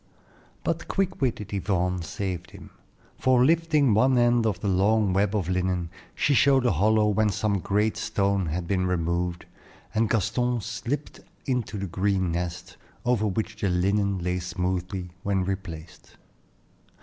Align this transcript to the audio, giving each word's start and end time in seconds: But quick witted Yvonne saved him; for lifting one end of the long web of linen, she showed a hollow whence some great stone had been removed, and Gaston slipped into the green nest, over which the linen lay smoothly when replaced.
But 0.63 0.87
quick 0.87 1.21
witted 1.21 1.53
Yvonne 1.53 2.01
saved 2.01 2.49
him; 2.49 2.71
for 3.19 3.45
lifting 3.45 3.93
one 3.93 4.17
end 4.17 4.47
of 4.47 4.59
the 4.59 4.67
long 4.67 5.13
web 5.13 5.35
of 5.35 5.47
linen, 5.47 5.91
she 6.15 6.33
showed 6.33 6.65
a 6.65 6.71
hollow 6.71 7.07
whence 7.09 7.35
some 7.35 7.59
great 7.59 7.97
stone 7.97 8.47
had 8.47 8.67
been 8.67 8.87
removed, 8.87 9.45
and 9.93 10.09
Gaston 10.09 10.59
slipped 10.61 11.19
into 11.45 11.77
the 11.77 11.85
green 11.85 12.31
nest, 12.31 12.77
over 13.05 13.27
which 13.27 13.61
the 13.61 13.69
linen 13.69 14.17
lay 14.17 14.39
smoothly 14.39 15.11
when 15.21 15.43
replaced. 15.45 16.17